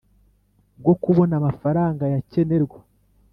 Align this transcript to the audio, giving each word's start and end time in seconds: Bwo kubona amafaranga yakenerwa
Bwo 0.79 0.93
kubona 1.03 1.33
amafaranga 1.41 2.03
yakenerwa 2.13 2.79